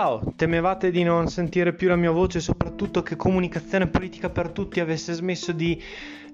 Ciao, 0.00 0.22
temevate 0.36 0.92
di 0.92 1.02
non 1.02 1.26
sentire 1.26 1.72
più 1.72 1.88
la 1.88 1.96
mia 1.96 2.12
voce, 2.12 2.38
soprattutto 2.38 3.02
che 3.02 3.16
Comunicazione 3.16 3.88
Politica 3.88 4.30
per 4.30 4.50
Tutti 4.50 4.78
avesse 4.78 5.12
smesso 5.12 5.50
di 5.50 5.82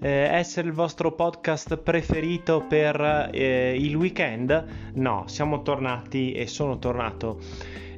eh, 0.02 0.10
essere 0.10 0.68
il 0.68 0.74
vostro 0.74 1.12
podcast 1.12 1.78
preferito 1.78 2.66
per 2.69 3.30
eh, 3.32 3.74
il 3.74 3.96
weekend? 3.96 4.92
No, 4.96 5.24
siamo 5.28 5.62
tornati 5.62 6.32
e 6.32 6.46
sono 6.46 6.78
tornato 6.78 7.41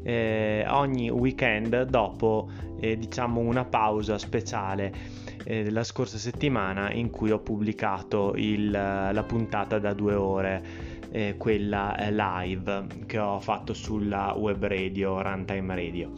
eh, 0.04 0.64
ogni 0.68 1.10
weekend 1.10 1.82
dopo 1.82 2.48
eh, 2.78 2.96
diciamo 2.96 3.40
una 3.40 3.64
pausa 3.64 4.18
speciale 4.18 4.92
eh, 5.42 5.68
la 5.70 5.82
scorsa 5.82 6.16
settimana 6.16 6.92
in 6.92 7.10
cui 7.10 7.32
ho 7.32 7.40
pubblicato 7.40 8.34
il, 8.36 8.70
la 8.70 9.24
puntata 9.26 9.80
da 9.80 9.92
due 9.94 10.14
ore 10.14 10.95
eh, 11.16 11.36
quella 11.38 11.96
eh, 11.96 12.12
live 12.12 12.86
che 13.06 13.18
ho 13.18 13.40
fatto 13.40 13.72
sulla 13.72 14.34
web 14.36 14.62
radio, 14.66 15.22
Runtime 15.22 15.74
Radio. 15.74 16.12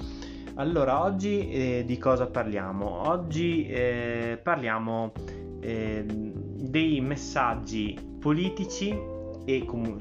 Allora, 0.55 1.05
oggi 1.05 1.49
eh, 1.51 1.85
di 1.87 1.97
cosa 1.99 2.27
parliamo? 2.27 3.07
Oggi 3.09 3.69
eh, 3.69 4.41
parliamo 4.43 5.13
eh, 5.61 6.05
dei 6.05 7.01
messaggi 7.01 7.97
politici 8.19 8.93
e 9.45 9.65
com- 9.65 10.01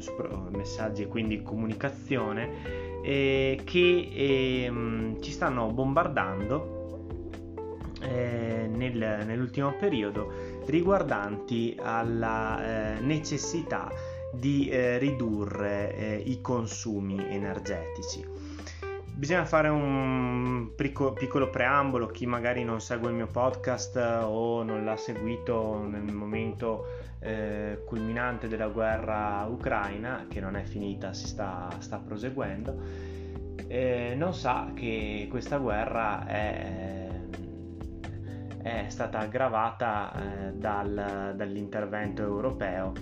messaggi 0.50 1.06
quindi 1.06 1.44
comunicazione 1.44 3.04
eh, 3.04 3.62
che 3.64 4.10
ehm, 4.12 5.22
ci 5.22 5.32
stanno 5.32 5.68
bombardando 5.68 6.74
nel, 8.00 9.24
nell'ultimo 9.26 9.74
periodo 9.74 10.32
riguardanti 10.66 11.76
alla 11.82 12.96
necessità 13.02 13.92
di 14.34 14.70
eh, 14.70 14.98
ridurre 14.98 15.96
eh, 15.96 16.16
i 16.26 16.42
consumi 16.42 17.18
energetici. 17.30 18.26
Bisogna 19.18 19.46
fare 19.46 19.68
un 19.68 20.74
piccolo 20.76 21.50
preambolo, 21.50 22.06
chi 22.06 22.28
magari 22.28 22.64
non 22.64 22.80
segue 22.80 23.10
il 23.10 23.16
mio 23.16 23.26
podcast 23.26 23.96
o 23.96 24.62
non 24.62 24.86
l'ha 24.86 24.96
seguito 24.96 25.80
nel 25.88 26.14
momento 26.14 26.86
eh, 27.20 27.82
culminante 27.84 28.48
della 28.48 28.68
guerra 28.68 29.48
ucraina, 29.50 30.28
che 30.30 30.40
non 30.40 30.56
è 30.56 30.62
finita, 30.62 31.14
si 31.14 31.26
sta, 31.26 31.68
sta 31.80 31.98
proseguendo, 31.98 32.80
eh, 33.66 34.14
non 34.16 34.36
sa 34.36 34.72
che 34.76 35.26
questa 35.32 35.58
guerra 35.58 36.28
è, 36.28 37.10
è 38.62 38.86
stata 38.88 39.18
aggravata 39.18 40.14
eh, 40.14 40.52
dal, 40.54 41.34
dall'intervento 41.36 42.22
europeo 42.22 42.94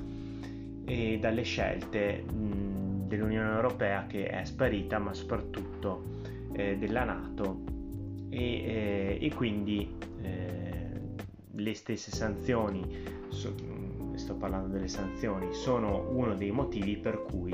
e 0.85 1.17
dalle 1.19 1.43
scelte 1.43 2.21
mh, 2.23 3.07
dell'Unione 3.07 3.53
Europea 3.53 4.05
che 4.07 4.27
è 4.27 4.43
sparita, 4.45 4.99
ma 4.99 5.13
soprattutto 5.13 6.03
eh, 6.53 6.77
della 6.77 7.03
Nato. 7.03 7.73
E, 8.29 8.37
eh, 8.37 9.17
e 9.21 9.33
quindi 9.33 9.95
eh, 10.21 10.85
le 11.51 11.73
stesse 11.73 12.11
sanzioni, 12.11 12.83
so, 13.29 13.53
sto 14.15 14.35
parlando 14.35 14.67
delle 14.67 14.87
sanzioni, 14.87 15.53
sono 15.53 16.09
uno 16.11 16.35
dei 16.35 16.51
motivi 16.51 16.97
per 16.97 17.23
cui 17.23 17.53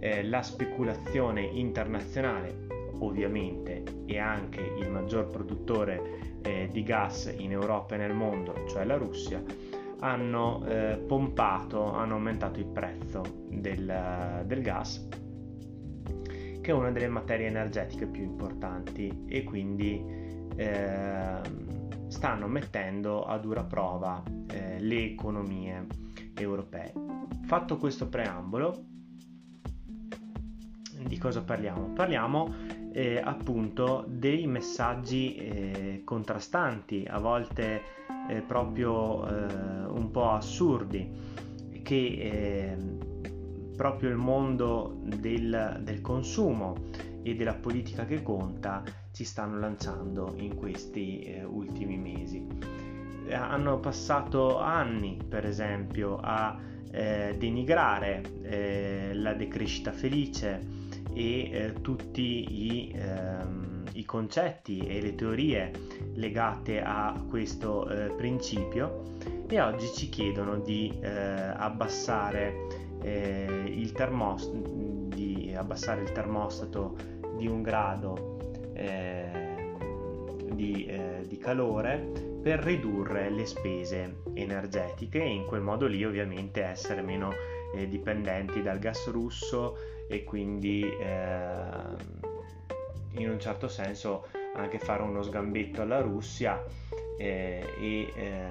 eh, 0.00 0.24
la 0.24 0.42
speculazione 0.42 1.42
internazionale 1.42 2.66
ovviamente 3.00 3.82
e 4.06 4.18
anche 4.18 4.60
il 4.60 4.90
maggior 4.90 5.28
produttore 5.28 6.38
eh, 6.42 6.68
di 6.70 6.82
gas 6.82 7.32
in 7.36 7.52
Europa 7.52 7.94
e 7.94 7.98
nel 7.98 8.14
mondo, 8.14 8.64
cioè 8.68 8.84
la 8.84 8.96
Russia, 8.96 9.42
hanno 10.00 10.64
eh, 10.66 11.02
pompato, 11.06 11.92
hanno 11.92 12.14
aumentato 12.14 12.58
il 12.58 12.66
prezzo 12.66 13.22
del, 13.48 14.42
del 14.46 14.62
gas 14.62 15.08
che 16.68 16.74
è 16.74 16.76
una 16.76 16.90
delle 16.90 17.08
materie 17.08 17.46
energetiche 17.46 18.06
più 18.06 18.24
importanti 18.24 19.24
e 19.26 19.42
quindi 19.42 20.04
eh, 20.54 21.40
stanno 22.08 22.46
mettendo 22.46 23.24
a 23.24 23.38
dura 23.38 23.64
prova 23.64 24.22
eh, 24.50 24.78
le 24.78 25.02
economie 25.04 25.86
europee. 26.34 26.92
Fatto 27.44 27.78
questo 27.78 28.10
preambolo, 28.10 28.84
di 31.06 31.16
cosa 31.16 31.42
parliamo? 31.42 31.92
Parliamo 31.94 32.54
eh, 32.92 33.18
appunto 33.18 34.04
dei 34.06 34.46
messaggi 34.46 35.36
eh, 35.36 36.02
contrastanti, 36.04 37.06
a 37.08 37.18
volte 37.18 37.80
eh, 38.28 38.40
proprio 38.42 39.26
eh, 39.26 39.84
un 39.86 40.10
po' 40.10 40.30
assurdi, 40.30 41.10
che 41.82 41.96
eh, 41.96 42.76
proprio 43.76 44.10
il 44.10 44.16
mondo 44.16 45.00
del, 45.02 45.80
del 45.82 46.00
consumo 46.00 46.76
e 47.22 47.34
della 47.34 47.54
politica 47.54 48.04
che 48.04 48.22
conta 48.22 48.82
ci 49.12 49.24
stanno 49.24 49.58
lanciando 49.58 50.34
in 50.36 50.54
questi 50.54 51.20
eh, 51.20 51.44
ultimi 51.44 51.96
mesi. 51.96 52.46
Hanno 53.30 53.78
passato 53.78 54.58
anni, 54.58 55.18
per 55.28 55.44
esempio, 55.44 56.18
a 56.20 56.58
eh, 56.90 57.36
denigrare 57.38 58.22
eh, 58.42 59.10
la 59.14 59.34
decrescita 59.34 59.92
felice 59.92 60.60
e 61.12 61.50
eh, 61.50 61.72
tutti 61.80 62.46
i, 62.48 62.92
ehm, 62.94 63.67
i, 63.92 64.04
concetti 64.04 64.80
e 64.80 65.00
le 65.00 65.14
teorie 65.14 65.70
legate 66.14 66.80
a 66.80 67.14
questo 67.28 67.88
eh, 67.88 68.10
principio 68.10 69.16
e 69.48 69.60
oggi 69.60 69.86
ci 69.94 70.08
chiedono 70.08 70.58
di 70.58 70.98
eh, 71.00 71.08
abbassare, 71.08 72.66
eh, 73.02 73.64
il 73.66 73.92
termos- 73.92 74.50
di 74.50 75.54
abbassare 75.56 76.02
il 76.02 76.12
termostato 76.12 76.96
di 77.36 77.46
un 77.46 77.62
grado 77.62 78.36
ehm, 78.74 80.50
di, 80.52 80.86
eh, 80.86 81.24
di 81.26 81.38
calore 81.38 82.26
per 82.42 82.60
ridurre 82.60 83.30
le 83.30 83.46
spese 83.46 84.22
energetiche 84.34 85.22
e 85.22 85.28
in 85.28 85.46
quel 85.46 85.60
modo 85.60 85.86
lì 85.86 86.04
ovviamente 86.04 86.62
essere 86.62 87.02
meno 87.02 87.32
eh, 87.74 87.88
dipendenti 87.88 88.62
dal 88.62 88.78
gas 88.78 89.08
russo 89.10 89.76
e 90.08 90.24
quindi 90.24 90.82
eh, 90.82 92.27
in 93.12 93.30
un 93.30 93.40
certo 93.40 93.68
senso 93.68 94.26
anche 94.54 94.78
fare 94.78 95.02
uno 95.02 95.22
sgambetto 95.22 95.82
alla 95.82 96.00
Russia 96.00 96.62
eh, 97.18 97.64
e 97.80 98.12
eh, 98.14 98.50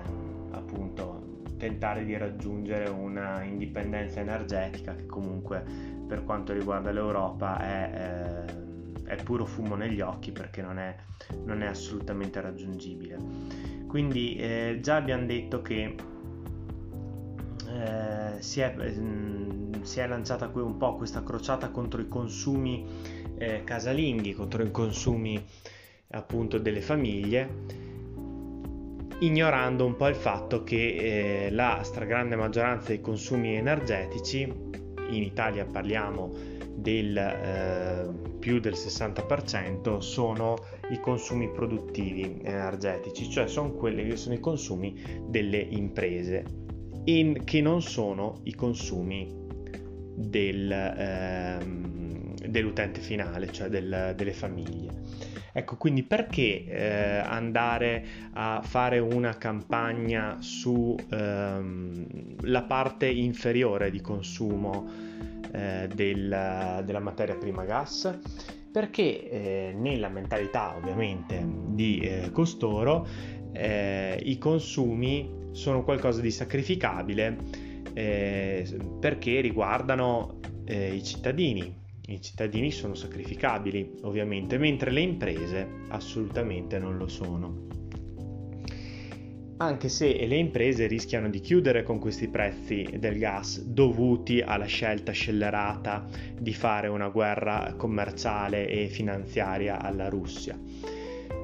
appunto 0.51 1.35
tentare 1.57 2.05
di 2.05 2.15
raggiungere 2.15 2.89
una 2.89 3.43
indipendenza 3.43 4.19
energetica 4.19 4.95
che 4.95 5.05
comunque 5.05 5.63
per 6.07 6.23
quanto 6.23 6.53
riguarda 6.53 6.91
l'Europa 6.91 7.59
è, 7.59 8.45
eh, 9.05 9.15
è 9.15 9.23
puro 9.23 9.45
fumo 9.45 9.75
negli 9.75 10.01
occhi 10.01 10.31
perché 10.31 10.61
non 10.61 10.77
è, 10.77 10.95
non 11.43 11.61
è 11.61 11.65
assolutamente 11.65 12.39
raggiungibile. 12.39 13.17
Quindi 13.87 14.35
eh, 14.35 14.79
già 14.81 14.97
abbiamo 14.97 15.25
detto 15.25 15.61
che 15.61 15.95
eh, 17.67 18.41
si 18.41 18.61
è, 18.61 18.73
mh, 18.73 19.81
si, 19.81 19.99
è, 19.99 20.07
lanciata 20.07 20.49
qui 20.49 20.61
un 20.61 20.77
po' 20.77 20.95
questa 20.95 21.23
crociata 21.23 21.69
contro 21.69 22.01
i 22.01 22.07
consumi 22.07 22.85
eh, 23.37 23.63
casalinghi, 23.63 24.33
contro 24.33 24.63
i 24.63 24.71
consumi 24.71 25.43
appunto 26.11 26.57
delle 26.57 26.81
famiglie, 26.81 27.49
ignorando 29.19 29.85
un 29.85 29.95
po' 29.95 30.07
il 30.07 30.15
fatto 30.15 30.63
che 30.63 31.45
eh, 31.45 31.51
la 31.51 31.81
stragrande 31.83 32.35
maggioranza 32.35 32.89
dei 32.89 33.01
consumi 33.01 33.55
energetici, 33.55 34.41
in 35.09 35.23
Italia 35.23 35.65
parliamo 35.65 36.31
del 36.75 37.17
eh, 37.17 38.09
più 38.39 38.59
del 38.59 38.73
60%, 38.73 39.97
sono 39.99 40.55
i 40.91 40.99
consumi 40.99 41.49
produttivi 41.49 42.39
energetici, 42.43 43.29
cioè 43.29 43.47
sono 43.47 43.71
quelli 43.71 44.07
che 44.07 44.15
sono 44.15 44.35
i 44.35 44.39
consumi 44.39 44.95
delle 45.27 45.57
imprese 45.57 46.65
in, 47.05 47.43
che 47.43 47.61
non 47.61 47.81
sono 47.81 48.39
i 48.43 48.53
consumi 48.53 49.45
del, 50.15 50.71
ehm, 50.71 51.96
dell'utente 52.49 52.99
finale, 53.01 53.51
cioè 53.51 53.69
del, 53.69 54.13
delle 54.15 54.33
famiglie. 54.33 55.35
Ecco, 55.57 55.75
quindi 55.75 56.03
perché 56.03 56.65
eh, 56.65 57.17
andare 57.17 58.05
a 58.33 58.61
fare 58.63 58.99
una 58.99 59.37
campagna 59.37 60.37
sulla 60.39 61.57
ehm, 61.57 62.65
parte 62.67 63.07
inferiore 63.07 63.89
di 63.89 63.99
consumo 63.99 64.87
eh, 65.51 65.89
del, 65.91 66.83
della 66.85 66.99
materia 66.99 67.35
prima 67.35 67.63
gas? 67.65 68.19
Perché 68.71 69.31
eh, 69.31 69.73
nella 69.75 70.09
mentalità 70.09 70.75
ovviamente 70.75 71.43
di 71.69 72.01
eh, 72.01 72.29
costoro 72.31 73.07
eh, 73.51 74.19
i 74.21 74.37
consumi 74.37 75.47
sono 75.53 75.83
qualcosa 75.83 76.21
di 76.21 76.29
sacrificabile 76.29 77.35
eh, 77.93 78.77
perché 78.99 79.41
riguardano 79.41 80.35
i 80.67 81.01
cittadini, 81.01 81.76
i 82.09 82.21
cittadini 82.21 82.71
sono 82.71 82.93
sacrificabili, 82.95 83.99
ovviamente, 84.03 84.57
mentre 84.57 84.91
le 84.91 85.01
imprese 85.01 85.67
assolutamente 85.89 86.79
non 86.79 86.97
lo 86.97 87.07
sono. 87.07 87.65
Anche 89.57 89.89
se 89.89 90.25
le 90.25 90.35
imprese 90.35 90.87
rischiano 90.87 91.29
di 91.29 91.41
chiudere 91.41 91.83
con 91.83 91.99
questi 91.99 92.29
prezzi 92.29 92.87
del 92.97 93.17
gas 93.17 93.61
dovuti 93.61 94.39
alla 94.39 94.65
scelta 94.65 95.11
scellerata 95.11 96.07
di 96.39 96.53
fare 96.53 96.87
una 96.87 97.09
guerra 97.09 97.73
commerciale 97.75 98.67
e 98.67 98.87
finanziaria 98.87 99.81
alla 99.81 100.07
Russia. 100.07 100.57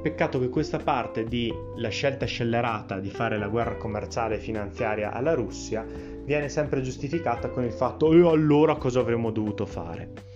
Peccato 0.01 0.39
che 0.39 0.49
questa 0.49 0.77
parte 0.77 1.25
di 1.25 1.51
la 1.75 1.89
scelta 1.89 2.25
scellerata 2.25 2.99
di 2.99 3.09
fare 3.09 3.37
la 3.37 3.47
guerra 3.47 3.75
commerciale 3.75 4.35
e 4.35 4.39
finanziaria 4.39 5.11
alla 5.11 5.33
Russia 5.33 5.85
viene 6.23 6.47
sempre 6.47 6.81
giustificata 6.81 7.49
con 7.49 7.65
il 7.65 7.73
fatto 7.73 8.13
e 8.13 8.25
allora 8.25 8.75
cosa 8.75 9.01
avremmo 9.01 9.31
dovuto 9.31 9.65
fare? 9.65 10.32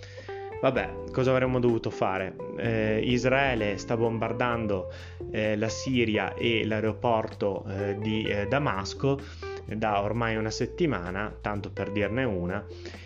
Vabbè, 0.59 1.11
cosa 1.11 1.29
avremmo 1.31 1.59
dovuto 1.59 1.91
fare? 1.91 2.35
Eh, 2.57 2.99
Israele 3.03 3.77
sta 3.77 3.95
bombardando 3.95 4.91
eh, 5.29 5.55
la 5.55 5.69
Siria 5.69 6.33
e 6.33 6.65
l'aeroporto 6.65 7.63
eh, 7.67 7.97
di 7.99 8.23
eh, 8.23 8.47
Damasco 8.47 9.19
da 9.65 10.01
ormai 10.01 10.35
una 10.35 10.49
settimana, 10.49 11.31
tanto 11.41 11.69
per 11.69 11.91
dirne 11.91 12.23
una, 12.23 12.65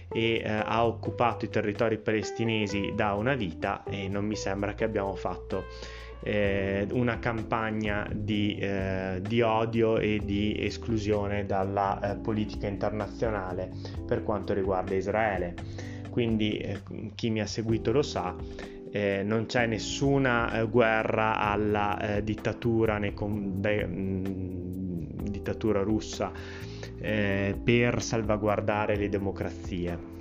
e 0.09 0.35
eh, 0.35 0.49
ha 0.49 0.85
occupato 0.85 1.43
i 1.43 1.49
territori 1.49 1.97
palestinesi 1.97 2.93
da 2.95 3.15
una 3.15 3.33
vita 3.33 3.83
e 3.83 4.07
non 4.07 4.25
mi 4.25 4.35
sembra 4.37 4.73
che 4.73 4.85
abbiamo 4.85 5.15
fatto 5.15 5.65
eh, 6.23 6.87
una 6.91 7.19
campagna 7.19 8.07
di, 8.13 8.63
di, 9.21 9.41
odio 9.41 9.97
e 9.97 10.21
di 10.23 10.55
esclusione 10.57 11.45
dalla 11.45 12.17
politica 12.21 12.67
internazionale 12.67 13.71
per 14.05 14.23
quanto 14.23 14.53
riguarda 14.53 14.93
Israele 14.93 15.55
quindi 16.11 16.57
eh, 16.57 16.81
chi 17.15 17.31
mi 17.31 17.41
ha 17.41 17.47
seguito 17.47 17.91
lo 17.91 18.03
sa, 18.03 18.35
eh, 18.91 19.23
non 19.23 19.47
c'è 19.47 19.65
nessuna 19.65 20.59
eh, 20.59 20.67
guerra 20.67 21.39
alla 21.39 22.17
eh, 22.17 22.23
dittatura, 22.23 22.99
con, 23.13 23.59
de, 23.59 23.85
mh, 23.85 25.23
dittatura 25.31 25.81
russa 25.81 26.31
eh, 26.99 27.57
per 27.63 28.03
salvaguardare 28.03 28.95
le 28.95 29.09
democrazie 29.09 30.19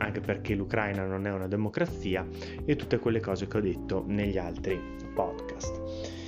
anche 0.00 0.20
perché 0.20 0.54
l'Ucraina 0.54 1.04
non 1.04 1.26
è 1.26 1.32
una 1.32 1.46
democrazia 1.46 2.26
e 2.64 2.74
tutte 2.76 2.98
quelle 2.98 3.20
cose 3.20 3.46
che 3.46 3.56
ho 3.58 3.60
detto 3.60 4.04
negli 4.06 4.38
altri 4.38 4.80
podcast. 5.14 6.18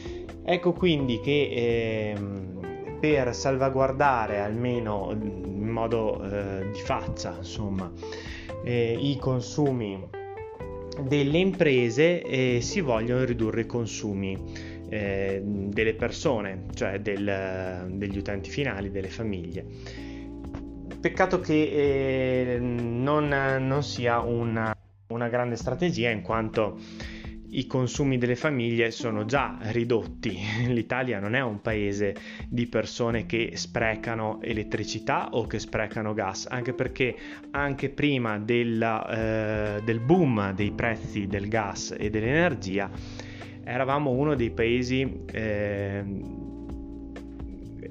Ecco 0.44 0.72
quindi 0.72 1.20
che 1.20 1.48
eh, 1.50 2.16
per 3.02 3.34
salvaguardare 3.34 4.38
almeno 4.38 5.10
in 5.10 5.68
modo 5.68 6.22
eh, 6.22 6.70
di 6.70 6.78
faccia 6.78 7.34
insomma 7.36 7.90
eh, 8.62 8.96
i 8.96 9.16
consumi 9.18 10.08
delle 11.00 11.38
imprese 11.38 12.22
eh, 12.22 12.60
si 12.60 12.80
vogliono 12.80 13.24
ridurre 13.24 13.62
i 13.62 13.66
consumi 13.66 14.38
eh, 14.88 15.40
delle 15.42 15.94
persone, 15.94 16.66
cioè 16.74 17.00
del, 17.00 17.88
degli 17.92 18.18
utenti 18.18 18.50
finali, 18.50 18.90
delle 18.90 19.08
famiglie. 19.08 19.64
Peccato 21.00 21.40
che 21.40 22.54
eh, 22.54 22.58
non, 22.60 23.26
non, 23.26 23.82
sia 23.82 24.20
una, 24.20 24.76
una 25.08 25.28
grande 25.28 25.56
strategia 25.56 26.10
in 26.10 26.22
quanto 26.22 26.78
i 27.54 27.66
consumi 27.66 28.18
delle 28.18 28.36
famiglie 28.36 28.90
sono 28.90 29.24
già 29.24 29.58
ridotti. 29.60 30.38
L'Italia 30.68 31.18
non 31.18 31.34
è 31.34 31.40
un 31.40 31.60
paese 31.60 32.14
di 32.48 32.66
persone 32.66 33.26
che 33.26 33.52
sprecano 33.54 34.40
elettricità 34.42 35.30
o 35.30 35.46
che 35.46 35.58
sprecano 35.58 36.14
gas, 36.14 36.46
anche 36.48 36.72
perché 36.72 37.14
anche 37.50 37.90
prima 37.90 38.38
della, 38.38 39.76
eh, 39.76 39.82
del 39.82 40.00
boom 40.00 40.54
dei 40.54 40.72
prezzi 40.72 41.26
del 41.26 41.48
gas 41.48 41.94
e 41.98 42.10
dell'energia 42.10 42.90
eravamo 43.64 44.10
uno 44.10 44.34
dei 44.34 44.50
paesi, 44.50 45.24
eh, 45.30 46.02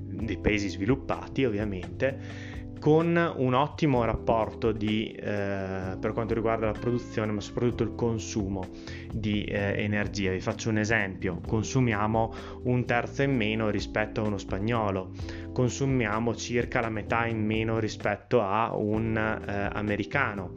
dei 0.09 0.37
paesi 0.37 0.69
sviluppati 0.69 1.45
ovviamente 1.45 2.50
con 2.81 3.33
un 3.37 3.53
ottimo 3.53 4.03
rapporto 4.05 4.71
di, 4.71 5.11
eh, 5.11 5.97
per 5.99 6.13
quanto 6.13 6.33
riguarda 6.33 6.65
la 6.65 6.71
produzione, 6.77 7.31
ma 7.31 7.39
soprattutto 7.39 7.83
il 7.83 7.93
consumo 7.93 8.67
di 9.13 9.43
eh, 9.43 9.83
energia. 9.83 10.31
Vi 10.31 10.39
faccio 10.39 10.69
un 10.69 10.79
esempio: 10.79 11.39
consumiamo 11.47 12.33
un 12.63 12.83
terzo 12.85 13.21
in 13.21 13.35
meno 13.35 13.69
rispetto 13.69 14.21
a 14.21 14.25
uno 14.25 14.39
spagnolo, 14.39 15.11
consumiamo 15.53 16.33
circa 16.33 16.81
la 16.81 16.89
metà 16.89 17.27
in 17.27 17.45
meno 17.45 17.77
rispetto 17.77 18.41
a 18.41 18.75
un 18.75 19.15
eh, 19.15 19.69
americano. 19.73 20.53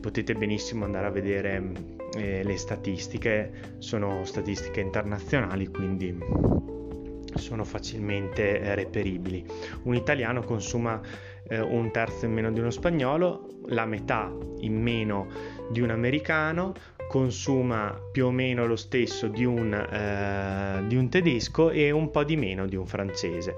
potete 0.00 0.34
benissimo 0.34 0.84
andare 0.84 1.06
a 1.06 1.10
vedere 1.10 1.72
eh, 2.16 2.44
le 2.44 2.56
statistiche, 2.56 3.76
sono 3.78 4.24
statistiche 4.24 4.80
internazionali, 4.80 5.66
quindi 5.66 6.16
sono 7.38 7.64
facilmente 7.64 8.60
eh, 8.60 8.74
reperibili. 8.74 9.44
Un 9.84 9.94
italiano 9.94 10.42
consuma 10.42 11.00
eh, 11.48 11.60
un 11.60 11.90
terzo 11.90 12.26
in 12.26 12.32
meno 12.32 12.50
di 12.50 12.60
uno 12.60 12.70
spagnolo, 12.70 13.48
la 13.66 13.84
metà 13.84 14.32
in 14.60 14.80
meno 14.80 15.26
di 15.70 15.80
un 15.80 15.90
americano, 15.90 16.74
consuma 17.08 17.98
più 18.10 18.26
o 18.26 18.30
meno 18.30 18.66
lo 18.66 18.76
stesso 18.76 19.28
di 19.28 19.44
un, 19.44 19.72
eh, 19.72 20.86
di 20.86 20.96
un 20.96 21.08
tedesco 21.08 21.70
e 21.70 21.90
un 21.90 22.10
po' 22.10 22.24
di 22.24 22.36
meno 22.36 22.66
di 22.66 22.76
un 22.76 22.86
francese 22.86 23.56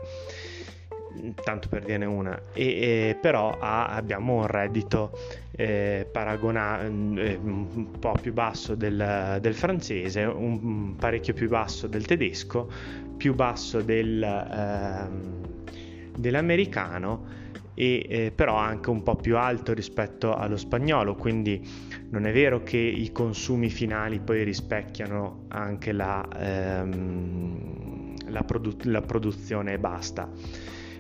tanto 1.43 1.69
per 1.69 1.85
dirne 1.85 2.05
una, 2.05 2.41
e, 2.53 2.65
e 3.11 3.19
però 3.21 3.57
ha, 3.59 3.87
abbiamo 3.87 4.35
un 4.35 4.47
reddito 4.47 5.13
eh, 5.53 6.09
paragonato 6.11 6.85
eh, 6.85 7.39
un 7.43 7.99
po' 7.99 8.15
più 8.21 8.33
basso 8.33 8.75
del, 8.75 9.39
del 9.41 9.55
francese, 9.55 10.23
un, 10.23 10.61
un, 10.63 10.97
parecchio 10.97 11.35
più 11.35 11.49
basso 11.49 11.87
del 11.87 12.05
tedesco, 12.05 12.71
più 13.17 13.35
basso 13.35 13.81
del, 13.81 14.23
eh, 14.23 15.09
dell'americano 16.17 17.45
e 17.79 18.07
eh, 18.09 18.33
però 18.35 18.57
anche 18.57 18.89
un 18.89 19.03
po' 19.03 19.17
più 19.17 19.37
alto 19.37 19.75
rispetto 19.75 20.35
allo 20.35 20.57
spagnolo, 20.57 21.15
quindi 21.15 21.63
non 22.09 22.27
è 22.27 22.33
vero 22.33 22.63
che 22.63 22.79
i 22.79 23.13
consumi 23.13 23.69
finali 23.69 24.19
poi 24.19 24.45
rispecchiano 24.45 25.45
anche 25.49 25.93
la, 25.93 26.27
ehm, 26.35 28.15
la, 28.29 28.43
produ- 28.45 28.85
la 28.85 29.03
produzione 29.03 29.75
e 29.75 29.79
basta 29.79 30.31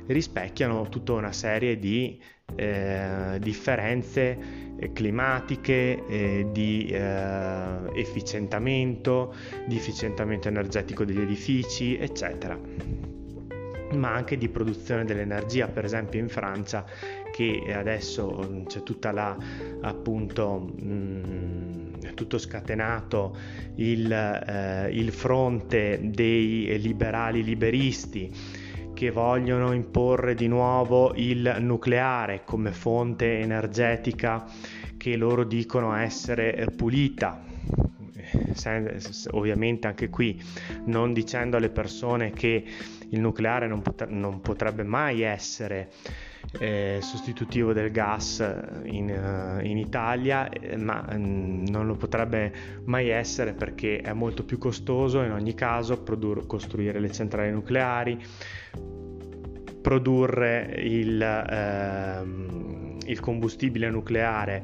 rispecchiano 0.07 0.89
tutta 0.89 1.13
una 1.13 1.33
serie 1.33 1.79
di 1.79 2.21
eh, 2.55 3.39
differenze 3.41 4.65
climatiche, 4.93 6.07
eh, 6.07 6.47
di 6.51 6.89
eh, 6.89 8.01
efficientamento, 8.01 9.35
di 9.67 9.77
efficientamento 9.77 10.49
energetico 10.49 11.05
degli 11.05 11.21
edifici, 11.21 11.97
eccetera. 11.97 12.59
Ma 13.93 14.13
anche 14.13 14.37
di 14.37 14.49
produzione 14.49 15.05
dell'energia, 15.05 15.69
per 15.69 15.85
esempio 15.85 16.19
in 16.19 16.29
Francia 16.29 16.85
che 17.33 17.73
adesso 17.73 18.65
c'è 18.67 18.83
tutta 18.83 19.13
la 19.13 19.37
appunto 19.83 20.73
mh, 20.75 20.85
mm, 20.85 21.87
tutto 22.15 22.39
scatenato 22.39 23.37
il, 23.77 24.11
eh, 24.11 24.89
il 24.91 25.13
fronte 25.13 26.01
dei 26.03 26.79
liberali 26.81 27.45
liberisti 27.45 28.33
che 28.97 29.11
vogliono 29.11 29.73
imporre 29.75 30.35
di 30.35 30.49
nuovo 30.49 31.12
il 31.17 31.57
nucleare 31.61 32.45
come 32.47 32.73
fonte 32.73 33.41
energetica 33.41 34.47
che 34.97 35.17
loro 35.17 35.45
dicono 35.45 35.95
essere 35.95 36.67
pulita. 36.75 37.45
Ovviamente 39.33 39.87
anche 39.87 40.09
qui 40.09 40.43
non 40.87 41.12
dicendo 41.12 41.59
alle 41.59 41.69
persone 41.69 42.31
che 42.31 42.65
il 43.11 43.21
nucleare 43.21 43.69
non, 43.69 43.83
pot- 43.83 44.09
non 44.09 44.41
potrebbe 44.41 44.83
mai 44.83 45.21
essere 45.21 45.91
eh, 46.59 46.99
sostitutivo 47.00 47.73
del 47.73 47.91
gas 47.91 48.38
in, 48.85 49.11
uh, 49.11 49.65
in 49.65 49.79
Italia, 49.79 50.49
eh, 50.49 50.76
ma 50.76 51.07
mm, 51.12 51.67
non 51.67 51.87
lo 51.87 51.95
potrebbe 51.95 52.53
mai 52.85 53.09
essere 53.09 53.53
perché 53.53 54.00
è 54.00 54.12
molto 54.12 54.45
più 54.45 54.59
costoso 54.59 55.23
in 55.23 55.33
ogni 55.33 55.55
caso 55.55 56.03
produr- 56.03 56.47
costruire 56.47 57.00
le 57.00 57.11
centrali 57.11 57.50
nucleari, 57.50 58.19
produrre 59.83 60.75
il, 60.79 61.23
ehm, 61.23 62.99
il 63.07 63.21
combustibile 63.21 63.91
nucleare 63.91 64.62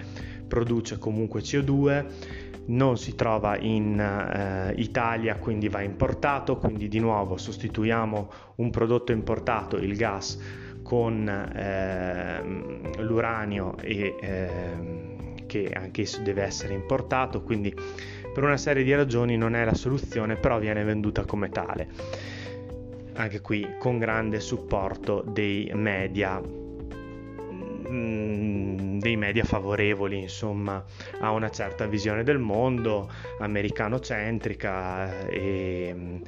produce 0.48 0.98
comunque 0.98 1.40
CO2 1.40 2.50
non 2.64 2.96
si 2.96 3.14
trova 3.14 3.58
in 3.58 3.98
eh, 3.98 4.74
Italia, 4.76 5.36
quindi 5.36 5.68
va 5.68 5.80
importato, 5.80 6.58
quindi 6.58 6.88
di 6.88 6.98
nuovo 7.00 7.36
sostituiamo 7.36 8.30
un 8.56 8.70
prodotto 8.70 9.12
importato, 9.12 9.76
il 9.76 9.96
gas, 9.96 10.38
con 10.82 11.28
eh, 11.28 13.02
l'uranio 13.02 13.76
e, 13.78 14.14
eh, 14.20 15.12
che 15.46 15.70
anch'esso 15.74 16.20
deve 16.22 16.42
essere 16.42 16.74
importato, 16.74 17.42
quindi 17.42 17.74
per 18.32 18.42
una 18.44 18.56
serie 18.56 18.82
di 18.84 18.94
ragioni 18.94 19.36
non 19.36 19.54
è 19.54 19.64
la 19.64 19.74
soluzione, 19.74 20.36
però 20.36 20.58
viene 20.58 20.82
venduta 20.84 21.24
come 21.24 21.50
tale. 21.50 21.88
Anche 23.14 23.40
qui 23.42 23.74
con 23.78 23.98
grande 23.98 24.40
supporto 24.40 25.22
dei 25.26 25.70
media 25.74 26.40
mm, 27.88 28.98
dei 28.98 29.16
media 29.16 29.44
favorevoli 29.44 30.18
insomma 30.18 30.82
a 31.20 31.30
una 31.32 31.50
certa 31.50 31.86
visione 31.86 32.22
del 32.22 32.38
mondo 32.38 33.10
americano-centrica 33.38 35.26
e 35.26 36.22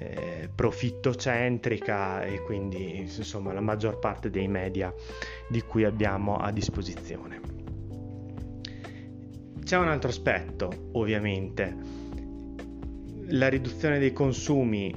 eh, 0.00 0.48
profittocentrica 0.54 2.24
e 2.24 2.40
quindi 2.40 3.00
insomma 3.00 3.52
la 3.52 3.60
maggior 3.60 3.98
parte 3.98 4.30
dei 4.30 4.48
media 4.48 4.92
di 5.48 5.60
cui 5.60 5.84
abbiamo 5.84 6.36
a 6.36 6.50
disposizione. 6.50 7.40
C'è 9.62 9.76
un 9.76 9.88
altro 9.88 10.08
aspetto, 10.08 10.88
ovviamente, 10.92 11.76
la 13.28 13.48
riduzione 13.48 13.98
dei 13.98 14.12
consumi 14.12 14.92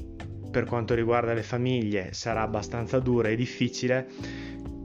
per 0.50 0.64
quanto 0.66 0.94
riguarda 0.94 1.34
le 1.34 1.44
famiglie 1.44 2.14
sarà 2.14 2.42
abbastanza 2.42 3.00
dura 3.00 3.28
e 3.28 3.36
difficile, 3.36 4.08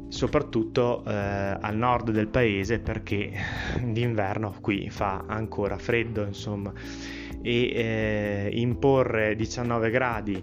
soprattutto 0.09 1.05
eh, 1.07 1.13
al 1.13 1.77
nord 1.77 2.11
del 2.11 2.29
paese 2.29 2.81
perché 2.81 3.33
d'inverno 3.81 4.57
qui 4.61 4.91
fa 4.91 5.25
ancora 5.29 5.79
freddo, 5.79 6.25
insomma 6.25 6.73
e 7.43 7.71
eh, 7.75 8.51
imporre 8.53 9.35
19 9.35 9.91
gradi 9.91 10.43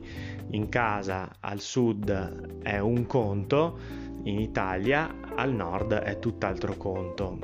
in 0.51 0.69
casa 0.69 1.35
al 1.39 1.59
sud 1.59 2.61
è 2.61 2.79
un 2.79 3.05
conto, 3.05 3.77
in 4.23 4.39
Italia 4.39 5.15
al 5.35 5.53
nord 5.53 5.93
è 5.93 6.19
tutt'altro 6.19 6.75
conto. 6.77 7.39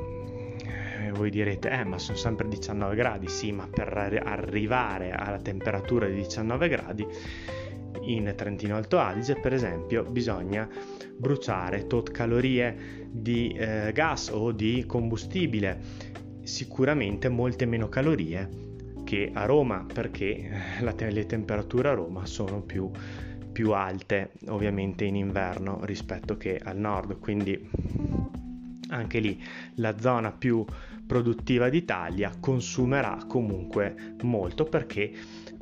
Eh, 1.00 1.12
voi 1.12 1.30
direte, 1.30 1.70
eh, 1.70 1.84
ma 1.84 1.98
sono 1.98 2.18
sempre 2.18 2.48
19 2.48 2.96
gradi, 2.96 3.28
sì, 3.28 3.52
ma 3.52 3.68
per 3.68 4.22
arrivare 4.24 5.12
alla 5.12 5.40
temperatura 5.40 6.08
di 6.08 6.16
19 6.16 6.68
gradi 6.68 7.06
in 8.02 8.34
Trentino 8.36 8.76
Alto 8.76 9.00
Adige, 9.00 9.36
per 9.36 9.54
esempio, 9.54 10.04
bisogna 10.04 10.68
bruciare 11.18 11.88
tot 11.88 12.12
calorie 12.12 13.08
di 13.10 13.50
eh, 13.50 13.92
gas 13.94 14.30
o 14.30 14.52
di 14.52 14.86
combustibile, 14.88 15.80
sicuramente 16.44 17.30
molte 17.30 17.66
meno 17.66 17.90
calorie 17.90 18.70
che 19.12 19.30
a 19.34 19.44
Roma 19.44 19.86
perché 19.94 20.50
la, 20.80 20.96
le 20.98 21.26
temperature 21.26 21.90
a 21.90 21.94
Roma 21.94 22.26
sono 22.26 22.62
più, 22.62 22.90
più 23.52 23.74
alte 23.74 24.32
ovviamente 24.48 25.04
in 25.04 25.18
inverno 25.18 25.84
rispetto 25.84 26.38
che 26.38 26.58
al 26.58 26.78
nord 26.78 27.20
quindi 27.20 27.70
anche 28.88 29.20
lì 29.20 29.38
la 29.76 30.00
zona 30.00 30.32
più 30.32 30.64
produttiva 31.06 31.68
d'Italia 31.68 32.32
consumerà 32.40 33.18
comunque 33.28 34.16
molto 34.22 34.64
perché 34.64 35.12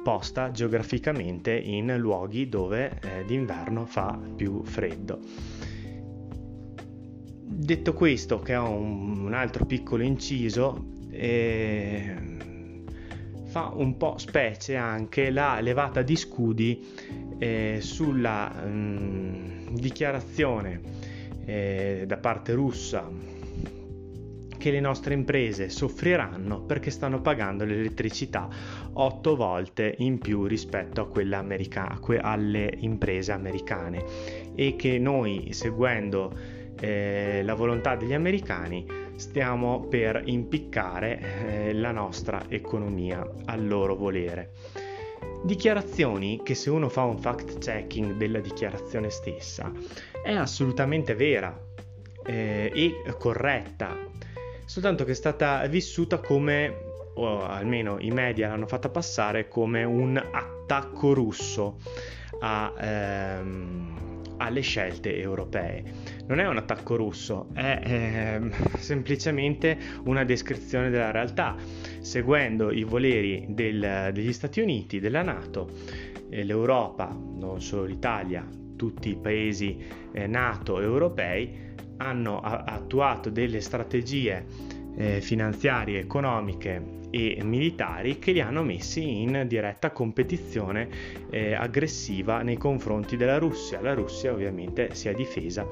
posta 0.04 0.52
geograficamente 0.52 1.52
in 1.58 1.98
luoghi 1.98 2.50
dove 2.50 3.00
eh, 3.02 3.26
d'inverno 3.26 3.88
fa 3.88 4.20
più 4.36 4.64
freddo. 4.64 5.20
Detto 7.52 7.94
questo, 7.94 8.40
che 8.40 8.54
è 8.54 8.60
un, 8.60 9.26
un 9.26 9.34
altro 9.34 9.66
piccolo 9.66 10.04
inciso, 10.04 10.98
eh, 11.10 12.38
fa 13.50 13.72
un 13.74 13.98
po' 13.98 14.20
specie 14.20 14.76
anche 14.76 15.32
la 15.32 15.60
levata 15.60 16.04
di 16.04 16.16
scudi 16.16 16.86
eh, 17.40 17.80
sulla 17.82 18.50
mh, 18.50 18.70
mm, 18.70 19.76
dichiarazione 19.76 20.82
eh, 21.46 22.04
da 22.06 22.18
parte 22.18 22.54
russa 22.54 23.10
che 24.60 24.72
le 24.72 24.80
nostre 24.82 25.16
imprese 25.16 25.70
soffriranno 25.70 26.62
perché 26.62 26.92
stanno 26.92 27.22
pagando 27.22 27.64
l'elettricità 27.64 28.48
8 28.94 29.36
volte 29.36 29.96
in 30.00 30.20
più 30.20 30.46
rispetto 30.46 31.02
a 31.02 31.08
quella 31.08 31.38
americana, 31.40 32.00
alle 32.22 32.72
imprese 32.80 33.32
americane. 33.32 34.04
E 34.54 34.76
che 34.76 35.00
noi 35.00 35.54
seguendo 35.54 36.38
eh, 36.80 37.42
la 37.44 37.54
volontà 37.54 37.96
degli 37.96 38.14
americani 38.14 38.99
stiamo 39.20 39.82
per 39.82 40.22
impiccare 40.26 41.20
eh, 41.20 41.74
la 41.74 41.92
nostra 41.92 42.46
economia 42.48 43.30
al 43.46 43.68
loro 43.68 43.96
volere. 43.96 44.52
Dichiarazioni 45.44 46.40
che 46.42 46.56
se 46.56 46.70
uno 46.70 46.88
fa 46.88 47.04
un 47.04 47.20
fact 47.20 47.58
checking 47.60 48.14
della 48.16 48.40
dichiarazione 48.40 49.10
stessa 49.10 49.72
è 50.24 50.34
assolutamente 50.34 51.16
vera 51.16 51.58
eh, 52.26 52.72
e 52.74 53.16
corretta, 53.18 53.98
soltanto 54.66 55.04
che 55.04 55.12
è 55.12 55.16
stata 55.16 55.66
vissuta 55.68 56.20
come, 56.20 56.74
o 57.16 57.44
almeno 57.44 57.98
i 58.00 58.12
media 58.12 58.48
l'hanno 58.48 58.68
fatta 58.68 58.90
passare 58.90 59.50
come 59.50 59.84
un 59.84 60.16
attacco 60.16 61.14
russo 61.14 61.78
a, 62.40 62.74
ehm, 62.80 63.98
alle 64.38 64.62
scelte 64.62 65.18
europee 65.18 66.19
non 66.30 66.40
è 66.40 66.48
un 66.48 66.58
attacco 66.58 66.96
russo, 66.96 67.48
è 67.54 67.82
eh, 67.84 68.52
semplicemente 68.78 69.78
una 70.04 70.24
descrizione 70.24 70.92
della 70.92 71.10
realtà, 71.10 71.56
seguendo 72.02 72.72
i 72.72 72.84
voleri 72.84 73.48
del, 73.50 74.12
degli 74.14 74.32
Stati 74.32 74.62
Uniti, 74.62 75.00
della 75.00 75.24
Nato, 75.24 75.70
eh, 76.30 76.44
l'Europa, 76.44 77.08
non 77.08 77.62
solo 77.62 77.86
l'Italia, 77.86 78.48
tutti 78.76 79.10
i 79.10 79.16
paesi 79.16 79.84
eh, 80.12 80.28
NATO 80.28 80.80
europei 80.80 81.68
hanno 81.98 82.40
a- 82.42 82.64
attuato 82.64 83.32
delle 83.32 83.60
strategie 83.60 84.46
eh, 84.98 85.22
finanziarie, 85.22 86.00
economiche 86.00 86.98
e 87.10 87.40
militari 87.44 88.20
che 88.20 88.34
li 88.34 88.40
hanno 88.40 88.62
messi 88.62 89.22
in 89.24 89.46
diretta 89.48 89.90
competizione 89.90 90.88
eh, 91.32 91.56
aggressiva 91.56 92.44
nei 92.44 92.58
confronti 92.58 93.18
della 93.18 93.40
Russia. 93.40 93.82
La 93.82 93.96
Russia 93.96 94.32
ovviamente 94.32 94.94
si 94.94 95.08
è 95.08 95.16
difesa 95.16 95.66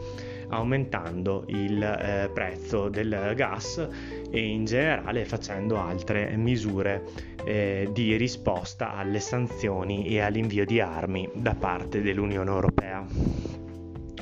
aumentando 0.50 1.44
il 1.48 1.82
eh, 1.82 2.30
prezzo 2.34 2.90
del 2.90 3.34
gas 3.36 3.88
e 4.30 4.40
in 4.40 4.66
generale 4.66 5.26
facendo 5.26 5.78
altre 5.80 6.36
misure 6.38 7.04
eh, 7.46 7.90
di 7.92 8.16
risposta 8.16 8.94
alle 8.94 9.20
sanzioni 9.20 10.08
e 10.08 10.20
all'invio 10.20 10.66
di 10.66 10.80
armi 10.80 11.30
da 11.34 11.56
parte 11.56 12.02
dell'Unione 12.02 12.50
Europea. 12.50 13.06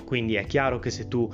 Quindi 0.05 0.35
è 0.35 0.45
chiaro 0.45 0.79
che 0.79 0.91
se 0.91 1.07
tu 1.07 1.29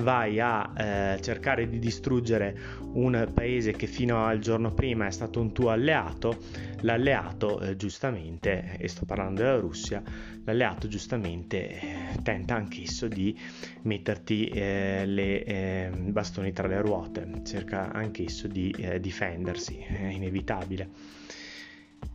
vai 0.00 0.40
a 0.40 0.72
eh, 0.76 1.18
cercare 1.20 1.68
di 1.68 1.78
distruggere 1.78 2.56
un 2.92 3.30
paese 3.32 3.72
che 3.72 3.86
fino 3.86 4.24
al 4.24 4.38
giorno 4.38 4.72
prima 4.72 5.06
è 5.06 5.10
stato 5.10 5.40
un 5.40 5.52
tuo 5.52 5.70
alleato, 5.70 6.38
l'alleato 6.80 7.60
eh, 7.60 7.76
giustamente, 7.76 8.76
e 8.78 8.88
sto 8.88 9.04
parlando 9.04 9.42
della 9.42 9.58
Russia, 9.58 10.02
l'alleato 10.44 10.88
giustamente 10.88 11.68
eh, 11.68 12.22
tenta 12.22 12.54
anch'esso 12.54 13.06
di 13.08 13.38
metterti 13.82 14.46
eh, 14.46 15.04
le 15.06 15.44
eh, 15.44 15.90
bastoni 15.94 16.52
tra 16.52 16.66
le 16.66 16.80
ruote, 16.80 17.42
cerca 17.44 17.92
anch'esso 17.92 18.48
di 18.48 18.74
eh, 18.78 19.00
difendersi, 19.00 19.78
è 19.78 20.06
inevitabile. 20.06 20.88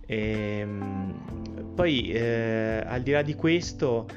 E, 0.08 0.60
ehm, 0.60 1.74
poi 1.76 2.18
al 2.18 3.02
di 3.02 3.12
là 3.12 3.22
di 3.22 3.34
questo 3.34 4.08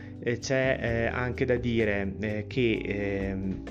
c'è 0.41 0.79
eh, 0.81 1.07
anche 1.07 1.45
da 1.45 1.57
dire 1.57 2.15
eh, 2.21 2.47
che 2.47 2.81
ehm, 2.85 3.63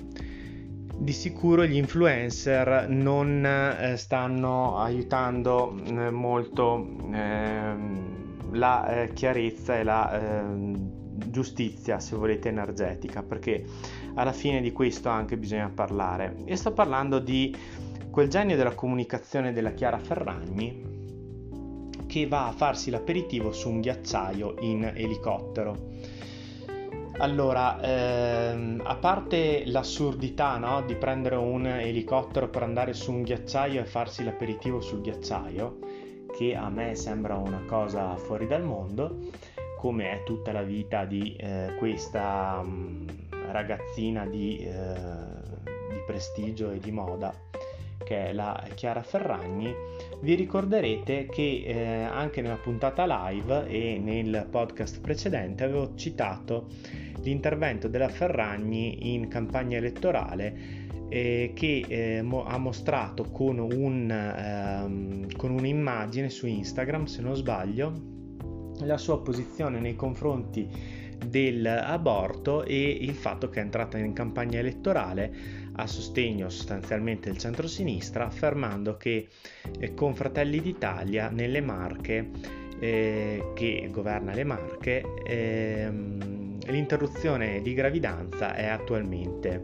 di 1.00 1.12
sicuro 1.12 1.66
gli 1.66 1.76
influencer 1.76 2.88
non 2.90 3.46
eh, 3.46 3.96
stanno 3.98 4.78
aiutando 4.80 5.78
eh, 5.86 6.10
molto 6.10 6.88
ehm, 7.12 8.52
la 8.54 9.08
chiarezza 9.14 9.78
e 9.78 9.84
la 9.84 10.46
giustizia, 11.18 12.00
se 12.00 12.16
volete, 12.16 12.50
energetica, 12.50 13.22
perché 13.22 13.66
alla 14.16 14.32
fine 14.32 14.62
di 14.62 14.72
questo 14.72 15.10
anche 15.10 15.38
bisogna 15.38 15.70
parlare. 15.70 16.38
E 16.46 16.56
sto 16.56 16.72
parlando 16.72 17.20
di 17.20 17.56
quel 18.10 18.30
genio 18.30 18.56
della 18.56 18.74
comunicazione 18.74 19.54
della 19.54 19.72
Chiara 19.72 20.00
Ferragni 20.00 20.96
che 22.08 22.26
va 22.26 22.48
a 22.48 22.52
farsi 22.52 22.90
l'aperitivo 22.90 23.52
su 23.52 23.70
un 23.70 23.82
ghiacciaio 23.82 24.56
in 24.62 24.92
elicottero. 24.96 26.16
Allora, 27.20 27.82
ehm, 27.82 28.80
a 28.86 28.96
parte 28.96 29.64
l'assurdità 29.66 30.58
no, 30.58 30.84
di 30.84 30.94
prendere 30.94 31.36
un 31.36 31.66
elicottero 31.66 32.48
per 32.48 32.62
andare 32.62 32.94
su 32.94 33.12
un 33.12 33.24
ghiacciaio 33.24 33.82
e 33.82 33.86
farsi 33.86 34.24
l'aperitivo 34.24 34.82
sul 34.82 35.02
ghiacciaio, 35.02 35.80
che 36.38 36.56
a 36.56 36.70
me 36.70 36.94
sembra 36.94 37.36
una 37.36 37.64
cosa 37.66 38.16
fuori 38.18 38.46
dal 38.46 38.64
mondo, 38.64 39.18
come 39.80 40.12
è 40.12 40.24
tutta 40.24 40.52
la 40.52 40.62
vita 40.62 41.06
di 41.06 41.36
eh, 41.40 41.74
questa 41.80 42.62
mh, 42.62 42.70
mm, 42.70 43.08
ragazzina 43.52 44.28
di, 44.28 44.60
eh, 44.60 44.94
di 45.90 46.04
prestigio 46.06 46.70
e 46.70 46.78
di 46.78 46.92
moda 46.92 47.34
che 48.04 48.28
è 48.30 48.34
la 48.34 48.64
Chiara 48.74 49.02
Ferragni, 49.02 49.74
vi 50.22 50.36
ricorderete 50.36 51.26
che 51.26 51.64
eh, 51.66 52.04
anche 52.04 52.42
nella 52.42 52.56
puntata 52.56 53.06
live 53.30 53.68
e 53.68 54.00
nel 54.00 54.48
podcast 54.50 55.02
precedente 55.02 55.64
avevo 55.64 55.96
citato 55.96 56.68
l'intervento 57.22 57.88
della 57.88 58.10
Ferragni 58.10 59.14
in 59.14 59.28
campagna 59.28 59.78
elettorale 59.78 60.86
eh, 61.10 61.52
che 61.54 61.86
eh, 61.88 62.22
mo- 62.22 62.46
ha 62.46 62.58
mostrato 62.58 63.26
con, 63.32 63.60
un, 63.60 64.10
ehm, 64.10 65.36
con 65.36 65.52
un'immagine 65.52 66.30
su 66.30 66.48
Instagram, 66.48 67.06
se 67.06 67.22
non 67.22 67.36
sbaglio, 67.36 68.16
la 68.82 68.98
sua 68.98 69.22
posizione 69.22 69.80
nei 69.80 69.96
confronti 69.96 70.70
dell'aborto 71.26 72.64
e 72.64 72.90
il 72.90 73.16
fatto 73.16 73.50
che 73.50 73.60
è 73.60 73.64
entrata 73.64 73.98
in 73.98 74.14
campagna 74.14 74.60
elettorale 74.60 75.34
a 75.78 75.88
sostegno 75.88 76.50
sostanzialmente 76.50 77.30
del 77.30 77.38
centro-sinistra, 77.38 78.26
affermando 78.26 78.98
che 78.98 79.28
eh, 79.80 79.94
con 79.94 80.16
Fratelli 80.16 80.62
d'Italia 80.62 81.30
nelle 81.30 81.62
Marche, 81.62 82.30
eh, 82.80 83.52
che 83.56 83.90
governa 83.92 84.34
le 84.34 84.44
Marche, 84.44 85.04
ehm, 85.26 86.60
l'interruzione 86.68 87.62
di 87.62 87.74
gravidanza 87.74 88.56
è 88.56 88.66
attualmente 88.66 89.64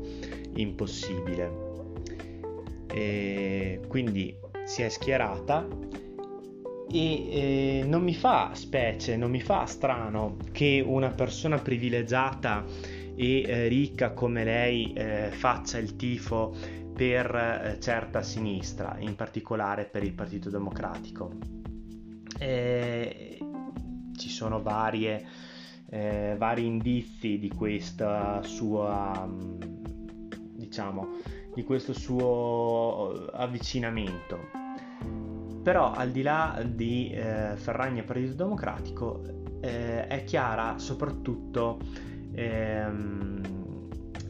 impossibile. 0.56 1.72
E 2.92 3.80
quindi 3.88 4.36
si 4.66 4.84
è 4.84 4.90
schierata 4.90 5.68
e 6.92 7.80
eh, 7.80 7.84
non 7.86 8.04
mi 8.04 8.14
fa 8.14 8.52
specie, 8.54 9.18
non 9.18 9.32
mi 9.32 9.42
fa 9.42 9.66
strano 9.66 10.38
che 10.52 10.84
una 10.86 11.10
persona 11.10 11.58
privilegiata 11.58 12.64
e 13.16 13.44
eh, 13.44 13.68
ricca 13.68 14.14
come 14.14 14.44
lei 14.44 14.94
eh, 14.94 15.30
faccia 15.32 15.78
il 15.78 15.96
tifo 15.96 16.56
per 16.94 17.36
eh, 17.36 17.78
certa 17.80 18.22
sinistra, 18.22 18.96
in 19.00 19.16
particolare 19.16 19.86
per 19.86 20.04
il 20.04 20.14
Partito 20.14 20.50
Democratico. 20.50 21.32
ci 22.38 24.30
sono 24.30 24.62
varie, 24.62 25.26
eh, 25.90 26.36
vari 26.38 26.66
indizi 26.66 27.40
di 27.40 27.50
questa 27.50 28.42
sua, 28.44 29.28
diciamo, 30.56 31.20
di 31.54 31.64
questo 31.64 31.94
suo 31.94 33.28
avvicinamento 33.32 34.64
però 35.64 35.94
al 35.94 36.12
di 36.12 36.22
là 36.22 36.62
di 36.68 37.10
eh, 37.12 37.56
Ferragni 37.56 38.00
e 38.00 38.04
Partito 38.04 38.34
Democratico 38.34 39.24
eh, 39.62 40.06
è 40.08 40.24
chiara 40.26 40.78
soprattutto 40.78 41.80
ehm, 42.34 43.42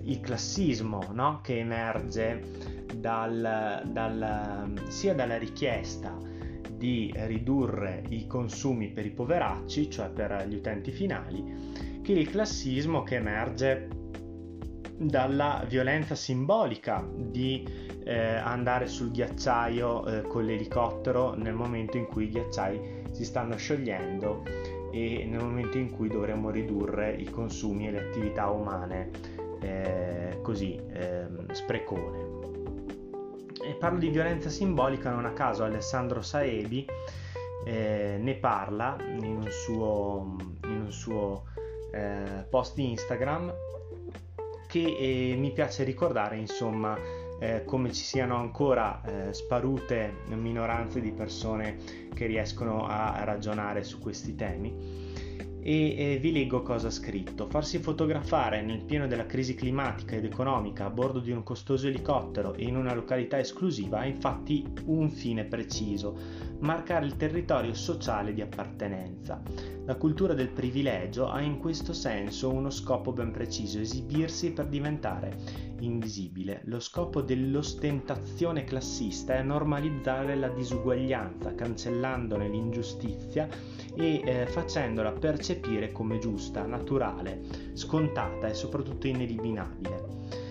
il 0.03 0.19
classismo 0.19 1.09
no? 1.11 1.39
che 1.41 1.59
emerge 1.59 2.41
dal, 2.95 3.81
dal, 3.85 4.73
sia 4.87 5.13
dalla 5.13 5.37
richiesta 5.37 6.17
di 6.75 7.13
ridurre 7.15 8.03
i 8.09 8.27
consumi 8.27 8.89
per 8.89 9.05
i 9.05 9.11
poveracci, 9.11 9.89
cioè 9.89 10.09
per 10.09 10.45
gli 10.47 10.55
utenti 10.55 10.91
finali, 10.91 12.01
che 12.01 12.11
il 12.11 12.29
classismo 12.29 13.03
che 13.03 13.15
emerge 13.15 13.87
dalla 14.97 15.65
violenza 15.67 16.15
simbolica 16.15 17.07
di 17.15 17.65
eh, 18.03 18.35
andare 18.35 18.87
sul 18.87 19.11
ghiacciaio 19.11 20.05
eh, 20.05 20.21
con 20.23 20.45
l'elicottero 20.45 21.33
nel 21.35 21.53
momento 21.53 21.97
in 21.97 22.05
cui 22.05 22.25
i 22.25 22.29
ghiacciai 22.29 23.03
si 23.11 23.23
stanno 23.23 23.55
sciogliendo 23.55 24.43
e 24.93 25.25
nel 25.27 25.43
momento 25.43 25.79
in 25.79 25.89
cui 25.89 26.07
dovremmo 26.07 26.51
ridurre 26.51 27.15
i 27.15 27.25
consumi 27.25 27.87
e 27.87 27.91
le 27.91 27.99
attività 27.99 28.49
umane 28.51 29.09
eh, 29.59 30.37
così 30.43 30.79
ehm, 30.93 31.51
sprecone. 31.51 32.41
E 33.65 33.73
parlo 33.73 33.97
di 33.97 34.09
violenza 34.09 34.49
simbolica 34.49 35.09
non 35.09 35.25
a 35.25 35.33
caso 35.33 35.63
Alessandro 35.63 36.21
Saebi 36.21 36.85
eh, 37.65 38.17
ne 38.19 38.35
parla 38.35 38.95
in 39.17 39.23
un 39.23 39.47
suo, 39.49 40.35
in 40.65 40.81
un 40.81 40.91
suo 40.91 41.45
eh, 41.91 42.45
post 42.47 42.77
Instagram 42.77 43.51
che 44.67 44.95
eh, 44.99 45.35
mi 45.37 45.51
piace 45.53 45.83
ricordare 45.83 46.37
insomma 46.37 46.95
eh, 47.43 47.65
come 47.65 47.91
ci 47.91 48.03
siano 48.03 48.37
ancora 48.37 49.01
eh, 49.03 49.33
sparute 49.33 50.21
minoranze 50.29 51.01
di 51.01 51.11
persone 51.11 51.77
che 52.13 52.25
riescono 52.25 52.87
a 52.87 53.21
ragionare 53.25 53.83
su 53.83 53.99
questi 53.99 54.33
temi. 54.33 55.02
E 55.65 55.95
eh, 55.97 56.17
vi 56.19 56.33
leggo 56.33 56.61
cosa 56.61 56.87
ha 56.87 56.91
scritto. 56.91 57.47
Farsi 57.47 57.79
fotografare 57.79 58.61
nel 58.61 58.81
pieno 58.81 59.07
della 59.07 59.25
crisi 59.25 59.55
climatica 59.55 60.17
ed 60.17 60.25
economica 60.25 60.85
a 60.85 60.89
bordo 60.89 61.19
di 61.19 61.31
un 61.31 61.41
costoso 61.41 61.87
elicottero 61.87 62.53
e 62.53 62.65
in 62.65 62.75
una 62.75 62.93
località 62.93 63.39
esclusiva 63.39 63.99
ha 63.99 64.05
infatti 64.05 64.65
un 64.87 65.09
fine 65.09 65.45
preciso, 65.45 66.17
marcare 66.59 67.05
il 67.05 67.15
territorio 67.15 67.73
sociale 67.73 68.33
di 68.33 68.41
appartenenza. 68.41 69.41
La 69.85 69.95
cultura 69.95 70.33
del 70.33 70.49
privilegio 70.49 71.29
ha 71.29 71.39
in 71.39 71.59
questo 71.59 71.93
senso 71.93 72.51
uno 72.51 72.69
scopo 72.69 73.13
ben 73.13 73.31
preciso, 73.31 73.79
esibirsi 73.79 74.51
per 74.51 74.67
diventare 74.67 75.71
invisibile. 75.79 76.61
Lo 76.65 76.79
scopo 76.79 77.21
dell'ostentazione 77.21 78.63
classista 78.63 79.35
è 79.35 79.43
normalizzare 79.43 80.35
la 80.35 80.47
disuguaglianza, 80.47 81.55
cancellandone 81.55 82.47
l'ingiustizia 82.47 83.47
e 83.95 84.21
eh, 84.23 84.45
facendola 84.47 85.11
percepire 85.11 85.52
come 85.91 86.19
giusta, 86.19 86.65
naturale, 86.65 87.41
scontata 87.73 88.47
e 88.47 88.53
soprattutto 88.53 89.07
ineliminabile 89.07 90.43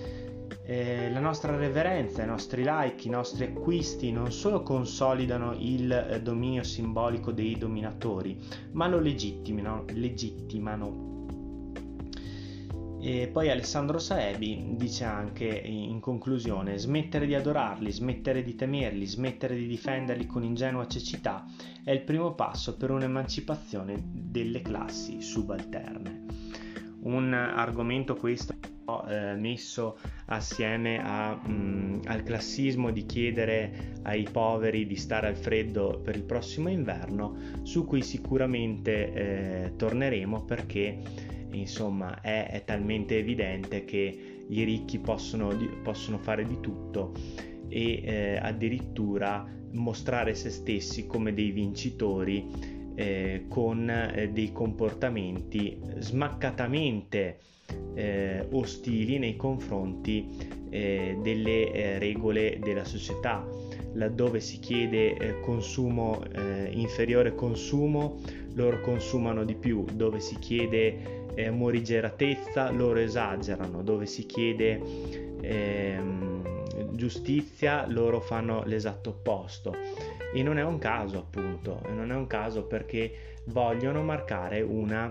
eh, 0.64 1.10
la 1.10 1.20
nostra 1.20 1.56
reverenza, 1.56 2.22
i 2.22 2.26
nostri 2.26 2.62
like, 2.64 3.06
i 3.06 3.10
nostri 3.10 3.44
acquisti 3.44 4.12
non 4.12 4.30
solo 4.32 4.62
consolidano 4.62 5.54
il 5.58 5.90
eh, 5.92 6.22
dominio 6.22 6.62
simbolico 6.62 7.32
dei 7.32 7.58
dominatori, 7.58 8.38
ma 8.72 8.88
lo 8.88 8.98
legittimano. 8.98 9.84
legittimano. 9.88 11.11
E 13.04 13.26
poi 13.26 13.50
Alessandro 13.50 13.98
Saebi 13.98 14.76
dice 14.76 15.02
anche 15.02 15.44
in 15.44 15.98
conclusione: 15.98 16.78
smettere 16.78 17.26
di 17.26 17.34
adorarli, 17.34 17.90
smettere 17.90 18.44
di 18.44 18.54
temerli, 18.54 19.04
smettere 19.06 19.56
di 19.56 19.66
difenderli 19.66 20.24
con 20.24 20.44
ingenua 20.44 20.86
cecità 20.86 21.44
è 21.82 21.90
il 21.90 22.02
primo 22.02 22.34
passo 22.34 22.76
per 22.76 22.92
un'emancipazione 22.92 24.00
delle 24.04 24.62
classi 24.62 25.20
subalterne. 25.20 26.26
Un 27.00 27.32
argomento 27.34 28.14
questo 28.14 28.54
eh, 29.08 29.34
messo 29.34 29.98
assieme 30.26 31.02
a, 31.02 31.34
mh, 31.34 31.52
mm, 31.52 32.00
al 32.04 32.22
classismo 32.22 32.92
di 32.92 33.04
chiedere 33.04 33.96
ai 34.02 34.28
poveri 34.30 34.86
di 34.86 34.94
stare 34.94 35.26
al 35.26 35.36
freddo 35.36 36.00
per 36.04 36.14
il 36.14 36.22
prossimo 36.22 36.68
inverno, 36.68 37.36
su 37.62 37.84
cui 37.84 38.02
sicuramente 38.02 39.12
eh, 39.12 39.72
torneremo 39.74 40.44
perché 40.44 41.30
insomma 41.60 42.20
è, 42.20 42.48
è, 42.50 42.64
talmente 42.64 43.18
evidente 43.18 43.84
che 43.84 44.44
i 44.48 44.62
ricchi 44.64 44.98
possono, 44.98 45.56
possono 45.82 46.18
fare 46.18 46.44
di 46.44 46.58
tutto 46.60 47.12
e 47.68 48.02
eh, 48.04 48.38
addirittura 48.40 49.46
mostrare 49.72 50.34
se 50.34 50.50
stessi 50.50 51.06
come 51.06 51.32
dei 51.32 51.50
vincitori 51.50 52.80
eh, 52.94 53.44
con 53.48 53.88
eh, 53.88 54.30
dei 54.30 54.52
comportamenti 54.52 55.78
smaccatamente 55.98 57.38
eh, 57.94 58.46
ostili 58.50 59.18
nei 59.18 59.36
confronti 59.36 60.28
eh, 60.68 61.16
delle 61.22 61.72
eh, 61.72 61.98
regole 61.98 62.58
della 62.62 62.84
società, 62.84 63.46
laddove 63.94 64.40
si 64.40 64.58
chiede 64.58 65.38
consumo, 65.42 66.22
inferiore 66.70 67.34
consumo, 67.34 68.18
loro 68.54 68.80
consumano 68.80 69.44
di 69.44 69.54
più, 69.54 69.84
dove 69.92 70.20
si 70.20 70.38
chiede 70.38 71.24
eh, 71.34 71.50
morigeratezza, 71.50 72.70
loro 72.70 72.98
esagerano, 72.98 73.82
dove 73.82 74.06
si 74.06 74.26
chiede 74.26 74.80
ehm, 75.40 76.92
giustizia, 76.92 77.86
loro 77.88 78.20
fanno 78.20 78.62
l'esatto 78.64 79.10
opposto. 79.10 79.74
E 80.34 80.42
non 80.42 80.58
è 80.58 80.64
un 80.64 80.78
caso, 80.78 81.18
appunto, 81.18 81.80
non 81.88 82.10
è 82.10 82.14
un 82.14 82.26
caso 82.26 82.64
perché 82.64 83.40
vogliono 83.46 84.02
marcare 84.02 84.62
una 84.62 85.10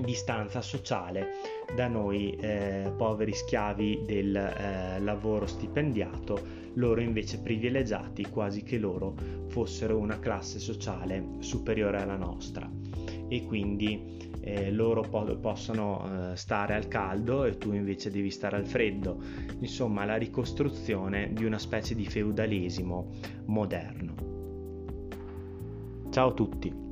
distanza 0.00 0.60
sociale 0.60 1.49
da 1.74 1.88
noi 1.88 2.32
eh, 2.32 2.92
poveri 2.96 3.32
schiavi 3.32 4.04
del 4.06 4.34
eh, 4.36 5.00
lavoro 5.00 5.46
stipendiato, 5.46 6.58
loro 6.74 7.00
invece 7.00 7.40
privilegiati, 7.40 8.28
quasi 8.28 8.62
che 8.62 8.78
loro 8.78 9.14
fossero 9.48 9.98
una 9.98 10.18
classe 10.18 10.58
sociale 10.58 11.36
superiore 11.38 12.00
alla 12.00 12.16
nostra 12.16 12.70
e 13.28 13.44
quindi 13.44 14.18
eh, 14.40 14.70
loro 14.72 15.02
po- 15.02 15.36
possono 15.36 16.32
eh, 16.32 16.36
stare 16.36 16.74
al 16.74 16.88
caldo 16.88 17.44
e 17.44 17.58
tu 17.58 17.72
invece 17.72 18.10
devi 18.10 18.30
stare 18.30 18.56
al 18.56 18.66
freddo. 18.66 19.22
Insomma, 19.60 20.04
la 20.04 20.16
ricostruzione 20.16 21.32
di 21.32 21.44
una 21.44 21.58
specie 21.58 21.94
di 21.94 22.06
feudalesimo 22.06 23.12
moderno. 23.46 24.28
Ciao 26.10 26.28
a 26.30 26.32
tutti! 26.32 26.89